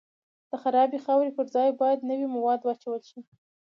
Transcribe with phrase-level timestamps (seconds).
[0.49, 3.19] د خرابې خاورې پر ځای باید نوي مواد واچول شي